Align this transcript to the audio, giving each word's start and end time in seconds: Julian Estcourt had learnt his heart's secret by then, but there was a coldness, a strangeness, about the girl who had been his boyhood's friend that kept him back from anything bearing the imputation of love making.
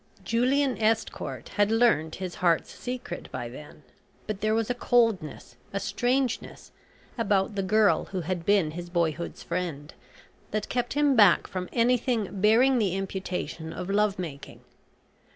Julian 0.23 0.77
Estcourt 0.79 1.49
had 1.49 1.69
learnt 1.69 2.15
his 2.15 2.33
heart's 2.41 2.73
secret 2.73 3.31
by 3.31 3.49
then, 3.49 3.83
but 4.25 4.41
there 4.41 4.55
was 4.55 4.67
a 4.71 4.73
coldness, 4.73 5.57
a 5.73 5.79
strangeness, 5.79 6.71
about 7.19 7.53
the 7.53 7.61
girl 7.61 8.05
who 8.05 8.21
had 8.21 8.43
been 8.43 8.71
his 8.71 8.89
boyhood's 8.89 9.43
friend 9.43 9.93
that 10.49 10.69
kept 10.69 10.93
him 10.93 11.15
back 11.15 11.45
from 11.45 11.69
anything 11.71 12.41
bearing 12.41 12.79
the 12.79 12.95
imputation 12.95 13.71
of 13.71 13.91
love 13.91 14.17
making. 14.17 14.61